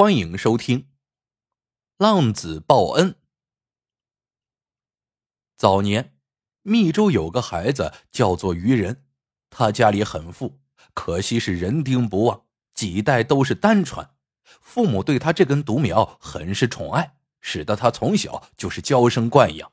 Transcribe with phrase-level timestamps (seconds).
[0.00, 0.78] 欢迎收听
[1.98, 3.10] 《浪子报恩》。
[5.58, 6.16] 早年，
[6.62, 9.04] 密州有个孩子叫做愚人，
[9.50, 10.58] 他家里很富，
[10.94, 14.14] 可惜是人丁不旺，几代都是单传。
[14.62, 19.70] 父母对他这根独苗很是宠爱，使得他从小就是娇生惯养。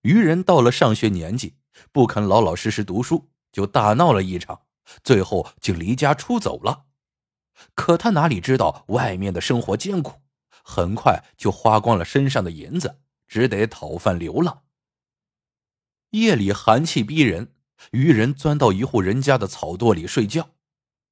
[0.00, 1.58] 愚人到了上学年纪，
[1.92, 4.62] 不肯老老实实读书，就大闹了一场，
[5.04, 6.86] 最后就离家出走了。
[7.74, 10.20] 可他哪里知道外面的生活艰苦，
[10.62, 14.62] 很快就花光了身上的银子，只得讨饭流浪。
[16.10, 17.52] 夜里寒气逼人，
[17.92, 20.50] 渔人钻到一户人家的草垛里睡觉。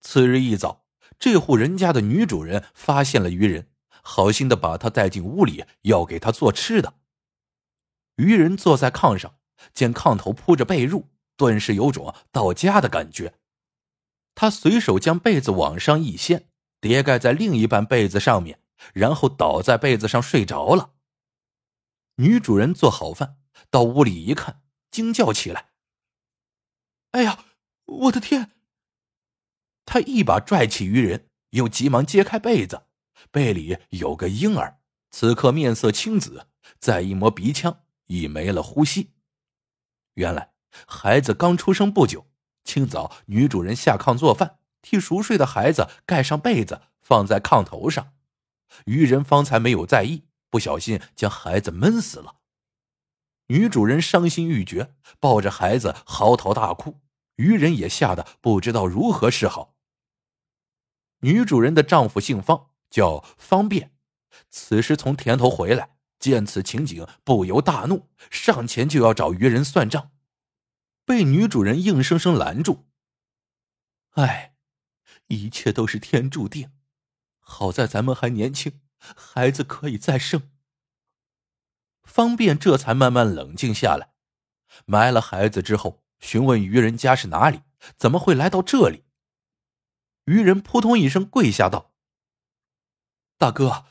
[0.01, 0.85] 次日一早，
[1.19, 3.69] 这户人家的女主人发现了渔人，
[4.03, 6.95] 好心的把他带进屋里，要给他做吃的。
[8.17, 9.35] 渔人坐在炕上，
[9.75, 11.05] 见炕头铺着被褥，
[11.37, 13.35] 顿时有种到家的感觉。
[14.37, 16.51] 他随手将被子往上一掀，
[16.81, 18.61] 叠盖在另一半被子上面，
[18.93, 20.93] 然后倒在被子上睡着了。
[22.17, 23.39] 女主人做好饭，
[23.71, 25.71] 到屋里一看，惊叫起来
[27.13, 27.47] ：“哎呀，
[27.87, 28.53] 我的天！”
[29.87, 32.83] 他一把拽起渔人，又急忙揭开被子，
[33.31, 39.15] 被里有个婴儿，此刻面色青紫，再一摸鼻腔，已没了呼吸。
[40.15, 40.53] 原来
[40.87, 42.27] 孩子刚出生不久。
[42.67, 48.13] 清早，女主人下炕做饭，替熟睡的孩子盖上被子，放在炕头上。
[48.85, 52.35] 渔人方才没有在意，不小心将孩子闷死了。
[53.47, 57.01] 女主人伤心欲绝，抱着孩子嚎啕大哭。
[57.37, 59.77] 渔人也吓得不知道如何是好。
[61.21, 63.93] 女主人的丈夫姓方，叫方便，
[64.51, 70.11] 此时从田头回来，见此情景，不由大怒，上前就要找渔人算账。
[71.07, 72.89] 被女主人硬生生拦住。
[74.11, 74.57] 哎，
[75.29, 76.73] 一切都是天注定，
[77.39, 80.51] 好在咱们还年轻，孩子可以再生。
[82.03, 84.15] 方便这才慢慢冷静下来，
[84.85, 87.63] 埋了孩子之后，询问渔人家是哪里，
[87.97, 89.05] 怎么会来到这里？
[90.25, 91.93] 渔人扑通一声跪下道
[93.39, 93.85] ：“大哥，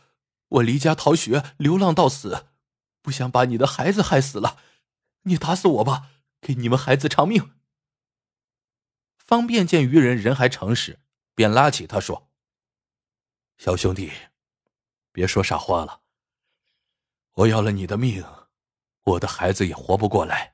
[0.50, 2.48] 我离家逃学，流浪到死，
[3.02, 4.58] 不想把你的孩子害死了，
[5.22, 6.12] 你打死我吧。”
[6.46, 7.56] 给你们孩子偿命。
[9.18, 11.00] 方便见渔人人还诚实，
[11.34, 12.30] 便拉起他说
[13.58, 14.12] ：“小兄弟，
[15.12, 16.04] 别说傻话了。
[17.32, 18.24] 我要了你的命，
[19.06, 20.54] 我的孩子也活不过来。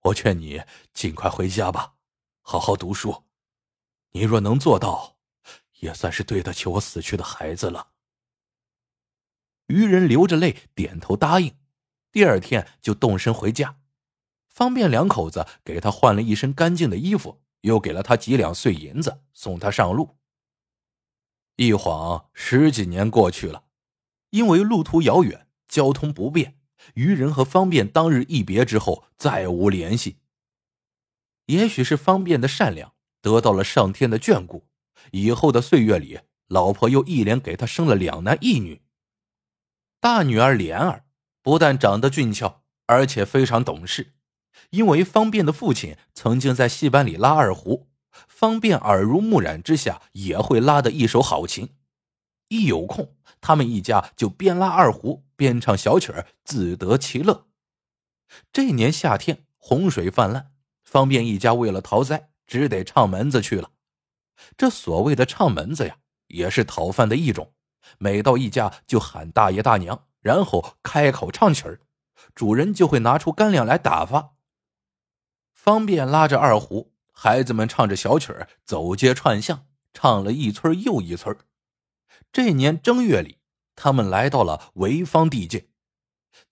[0.00, 0.60] 我劝你
[0.92, 1.94] 尽快回家吧，
[2.40, 3.26] 好好读书。
[4.10, 5.18] 你若能做到，
[5.74, 7.92] 也算是对得起我死去的孩子了。”
[9.68, 11.56] 渔人流着泪点头答应，
[12.10, 13.78] 第二天就动身回家。
[14.56, 20.16] 方便两口子给他换了一身干净的衣服，又给了他几两碎银子，送他上路。
[21.56, 23.64] 一晃十几年过去了，
[24.30, 26.58] 因为路途遥远，交通不便，
[26.94, 30.20] 渔人和方便当日一别之后再无联系。
[31.44, 34.66] 也许是方便的善良得到了上天的眷顾，
[35.12, 38.80] 以后的岁月里，老婆又一连给他生了两男一女。
[40.00, 41.04] 大女儿莲儿
[41.42, 44.14] 不但长得俊俏，而且非常懂事。
[44.70, 47.88] 因为方便的父亲曾经在戏班里拉二胡，
[48.28, 51.74] 方便耳濡目染之下也会拉的一手好琴。
[52.48, 57.46] 一有空，他们一家就边拉二胡边唱小曲儿，自得其乐。
[58.52, 60.52] 这年夏天洪水泛滥，
[60.84, 63.70] 方便一家为了逃灾，只得唱门子去了。
[64.56, 65.96] 这所谓的唱门子呀，
[66.28, 67.52] 也是讨饭的一种。
[67.98, 71.80] 每到一家就喊大爷大娘，然后开口唱曲儿，
[72.34, 74.35] 主人就会拿出干粮来打发。
[75.66, 81.36] 方便拉着二胡，孩子们唱着小曲儿，走街串巷，唱了一村又一村。
[82.30, 83.38] 这年正月里，
[83.74, 85.66] 他们来到了潍坊地界。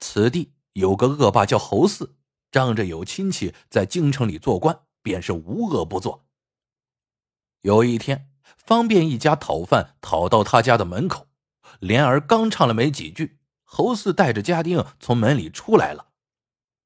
[0.00, 2.16] 此地有个恶霸叫侯四，
[2.50, 6.26] 仗着有亲戚在京城里做官，便是无恶不作。
[7.60, 11.28] 有一天，方便一家讨饭，讨到他家的门口，
[11.78, 16.08] 莲儿刚唱了没几句，侯四带着家丁从门里出来了。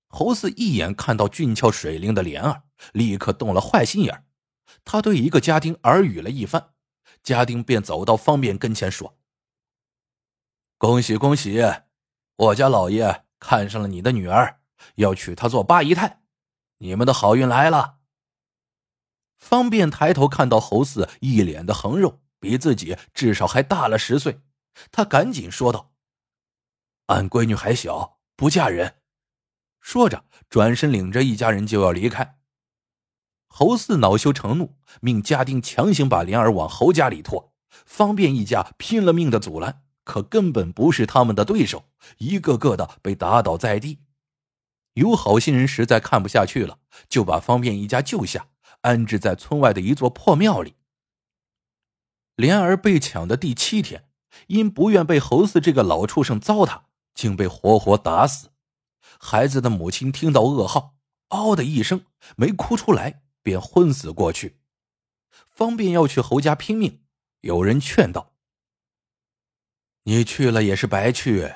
[0.09, 2.63] 侯四一眼看到俊俏水灵的莲儿，
[2.93, 4.27] 立刻动了坏心眼
[4.85, 6.71] 他对一个家丁耳语了一番，
[7.23, 9.19] 家丁便走到方便跟前说
[10.79, 11.61] ：“恭喜恭喜，
[12.37, 14.61] 我家老爷看上了你的女儿，
[14.95, 16.23] 要娶她做八姨太，
[16.79, 17.99] 你们的好运来了。”
[19.39, 24.41] 方便抬头看到侯四一脸的横肉，比自己至少还大了十岁，
[24.91, 25.93] 他赶紧说道
[27.07, 28.97] ：“俺闺女还小，不嫁人。”
[29.89, 32.37] 说着，转身领着一家人就要离开。
[33.47, 37.55] 侯四恼羞成怒，命家丁强行把莲儿往侯家里拖，
[37.87, 41.87] 方便一家拼了命的阻拦，可根本不是他们的对手，
[42.19, 44.01] 一个个的被打倒在地。
[44.93, 48.49] 有好心人实在看不下去了，就把方便一家救下，
[48.83, 50.75] 安置在村外的一座破庙里。
[52.37, 54.05] 莲儿被抢的第七天，
[54.49, 56.83] 因不愿被侯四这个老畜生糟蹋，
[57.15, 58.51] 竟被活活打死。
[59.19, 60.97] 孩子的母亲听到噩耗，
[61.29, 62.07] 嗷的一声
[62.37, 64.61] 没哭出来，便昏死过去。
[65.47, 67.03] 方便要去侯家拼命，
[67.41, 68.33] 有人劝道
[70.05, 71.53] ：“你去了也是白去，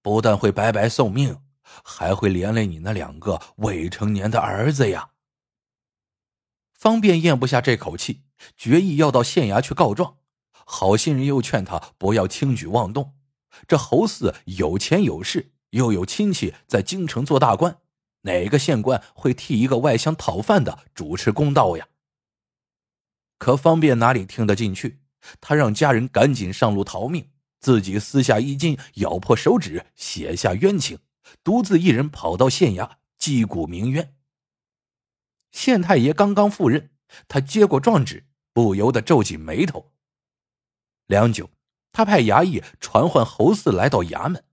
[0.00, 1.42] 不但会白白送命。”
[1.84, 5.10] 还会连累你那两个未成年的儿子呀！
[6.72, 8.24] 方便咽不下这口气，
[8.56, 10.18] 决意要到县衙去告状。
[10.50, 13.14] 好心人又劝他不要轻举妄动。
[13.68, 17.78] 这侯四有钱有势，又有亲戚在京城做大官，
[18.22, 21.88] 哪个县官会替一个外乡讨饭的主持公道呀？
[23.38, 25.00] 可方便哪里听得进去？
[25.40, 27.30] 他让家人赶紧上路逃命，
[27.60, 30.98] 自己撕下衣襟，咬破手指，写下冤情。
[31.44, 34.14] 独自一人跑到县衙击鼓鸣冤。
[35.52, 36.90] 县太爷刚刚赴任，
[37.28, 39.92] 他接过状纸，不由得皱紧眉头。
[41.06, 41.50] 良久，
[41.92, 44.44] 他派衙役传唤侯四来到衙门。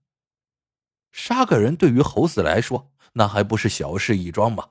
[1.12, 4.70] 杀个人对于侯四来说，那还不是小事一桩吗？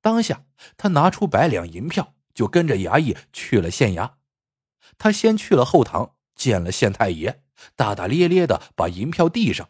[0.00, 0.44] 当下，
[0.76, 4.12] 他拿出百两银票，就跟着衙役去了县衙。
[4.98, 7.42] 他先去了后堂，见了县太爷，
[7.74, 9.68] 大大咧咧的把银票递上。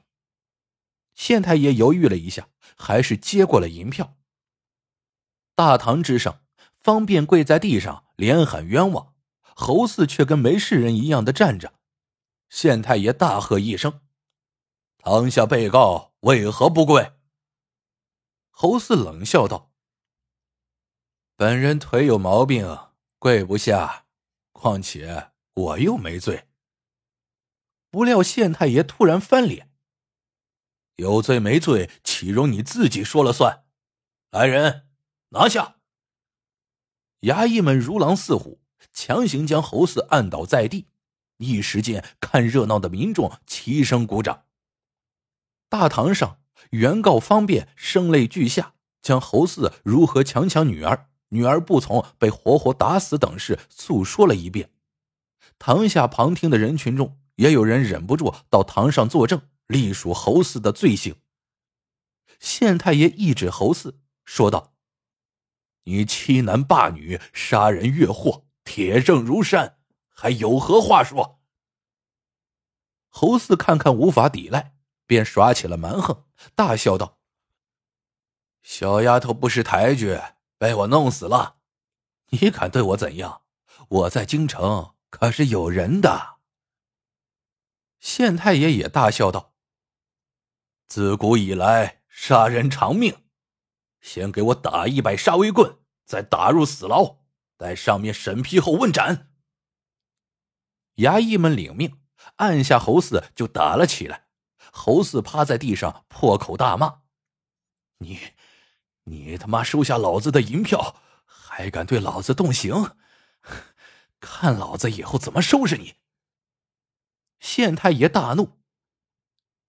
[1.15, 4.17] 县太爷犹豫了一下，还是接过了银票。
[5.55, 6.41] 大堂之上，
[6.79, 9.15] 方便跪在地上，连喊冤枉。
[9.59, 11.73] 侯四却跟没事人一样的站着。
[12.51, 14.03] 县太爷大喝一声
[15.07, 17.13] ：“堂下被告为何不跪？”
[18.51, 19.71] 侯四冷笑道
[21.37, 22.77] ：“本人腿有毛病，
[23.21, 24.07] 跪不下。
[24.51, 26.49] 况且我又没罪。”
[27.89, 29.73] 不料县太爷突然翻脸。
[30.97, 33.65] 有罪没罪，岂容你自己说了算？
[34.33, 34.89] 来人，
[35.29, 35.77] 拿下！
[37.21, 38.61] 衙役们如狼似虎，
[38.93, 40.89] 强行将侯四按倒在地。
[41.37, 44.46] 一时间，看热闹的民众齐声鼓掌。
[45.69, 46.41] 大堂上，
[46.71, 54.71] 原告方便声泪俱下，将侯四如何强抢女儿、女儿不从被活活打死等事诉说了一遍。
[55.59, 59.43] 堂下旁听的人群中，也有人忍不住到堂上作证。
[59.67, 61.17] 隶属侯四的罪行。
[62.39, 64.75] 县太爷一指侯四，说道
[65.83, 69.79] ：“你欺男霸女、杀人越货，铁证如山，
[70.09, 71.41] 还有何话说？”
[73.11, 74.76] 侯四看看无法抵赖，
[75.07, 76.25] 便耍起了蛮横，
[76.55, 77.19] 大笑道
[78.63, 80.21] ：“小丫头不识抬举，
[80.59, 81.59] 被我弄死了，
[82.31, 83.43] 你敢对我怎样？
[83.89, 86.37] 我在京城可是有人的。”
[88.01, 89.55] 县太爷也大笑道。
[90.89, 93.25] 自古以来，杀人偿命。
[94.01, 97.25] 先给我打一百杀威棍，再打入死牢，
[97.57, 99.33] 待上面审批后问斩。
[100.97, 102.01] 衙役们领命，
[102.37, 104.26] 按下侯四就打了起来。
[104.73, 107.03] 侯四趴在地上，破口大骂
[107.99, 108.19] ：“你，
[109.05, 112.97] 你他妈收下老子的银票，还敢对老子动刑？
[114.21, 115.97] 看老子以后怎么收拾你！”
[117.41, 118.59] 县太爷大怒。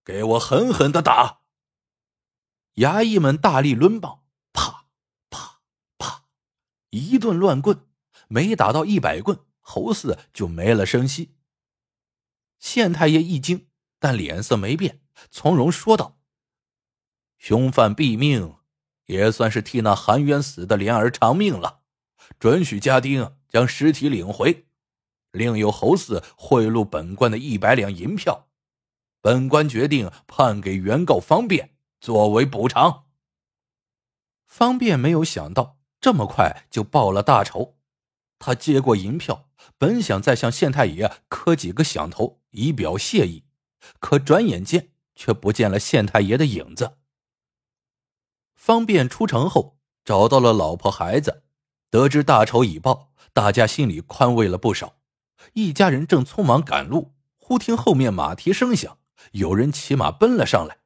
[0.03, 1.41] 给我狠狠的打！
[2.75, 4.23] 衙役们大力抡棒，
[4.53, 4.87] 啪
[5.29, 5.61] 啪
[5.97, 6.23] 啪，
[6.91, 7.87] 一顿乱棍，
[8.29, 11.35] 没打到一百棍，侯四就没了声息。
[12.57, 13.67] 县太爷一惊，
[13.99, 15.01] 但脸色没变，
[15.31, 16.17] 从容说道
[17.37, 18.55] ：“凶犯毙命，
[19.05, 21.81] 也算是替那含冤死的莲儿偿命了。
[22.39, 24.67] 准许家丁将尸体领回，
[25.31, 28.45] 另有侯四贿赂本官的一百两银票。”
[29.19, 33.05] 本官决定判给原告方便作为补偿。
[34.45, 37.77] 方便没有想到这么快就报了大仇，
[38.39, 43.43] 他接过银票，本想再向县太爷磕几个响头以表谢意，
[43.99, 46.97] 可转眼间却不见了县太爷的影子。
[48.55, 51.43] 方便出城后找到了老婆孩子，
[51.89, 54.97] 得知大仇已报，大家心里宽慰了不少。
[55.53, 58.97] 一家人正匆忙赶路，忽听后面马蹄声响。
[59.31, 60.79] 有人骑马奔了上来，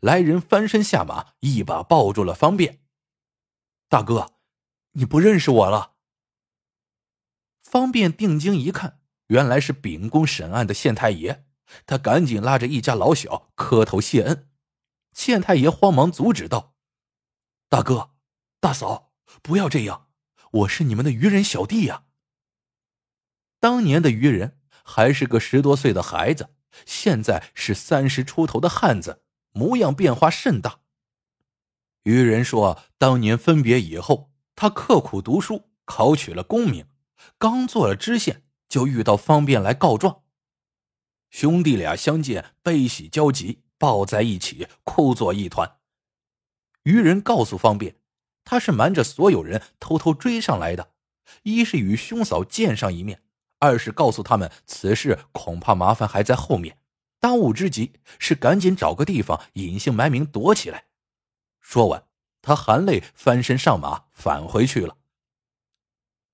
[0.00, 2.80] 来人翻身下马，一把抱住了方便。
[3.88, 4.32] 大哥，
[4.92, 5.94] 你不认识我了？
[7.62, 11.46] 方便定睛一看，原来是秉公审案的县太爷。
[11.86, 14.48] 他赶紧拉着一家老小磕头谢恩。
[15.12, 16.74] 县太爷慌忙阻止道
[17.68, 18.10] ：“大哥，
[18.60, 20.08] 大嫂，不要这样，
[20.50, 22.04] 我是你们的渔人小弟呀。
[23.60, 24.56] 当年的渔人。”
[24.90, 26.54] 还是个十多岁的孩子，
[26.86, 29.22] 现在是三十出头的汉子，
[29.52, 30.80] 模样变化甚大。
[32.04, 36.86] 愚人说，当年分别以后，他刻苦读书，考取了功名，
[37.36, 40.22] 刚做了知县，就遇到方便来告状。
[41.30, 45.78] 兄弟俩相见，悲喜交集，抱在一起，哭作一团。
[46.84, 47.96] 愚人告诉方便，
[48.44, 50.92] 他是瞒着所有人偷偷追上来的，
[51.42, 53.22] 一是与兄嫂见上一面，
[53.58, 56.78] 二是告诉他们此事恐怕麻烦还在后面，
[57.20, 60.86] 当务之急是赶紧找个地方隐姓埋名躲起来。
[61.60, 62.04] 说完，
[62.40, 64.96] 他含泪翻身上马，返回去了。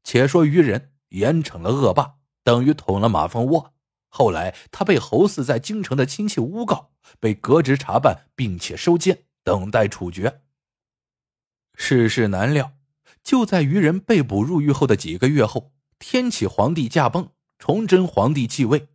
[0.05, 3.75] 且说愚人严惩了恶霸，等于捅了马蜂窝。
[4.17, 10.43] 后来他被侯四在京城的亲戚诬告，被革职查办，并且收监，等待处决。
[11.75, 12.75] 世事难料，
[13.25, 18.87] 就在愚人被捕入狱后的几个月后，天启皇帝驾崩，崇祯皇帝继位，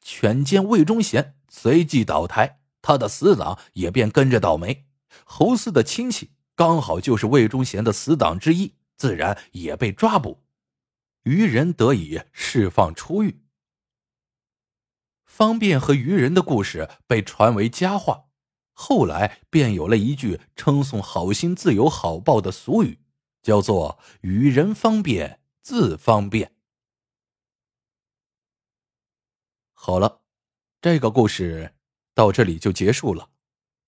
[0.00, 4.86] 权奸魏忠贤随即倒台，他的死党也便跟着倒霉。
[5.24, 10.44] 侯四的亲戚刚好就是魏忠贤的死党之一，自然也被抓捕，
[11.24, 13.40] 愚人得以释放出狱。
[15.28, 18.24] 方便和愚人的故事被传为佳话，
[18.72, 22.98] 后来便有了一句称颂好心自有好报的俗语，
[23.42, 26.54] 叫做“愚人方便自方便”。
[29.74, 30.22] 好了，
[30.80, 31.74] 这个故事
[32.14, 33.30] 到这里就结束了。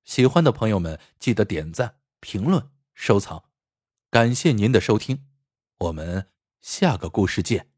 [0.05, 3.43] 喜欢的朋友们记得点赞、评论、收藏，
[4.09, 5.27] 感谢您的收听，
[5.79, 6.29] 我们
[6.61, 7.70] 下个故事见。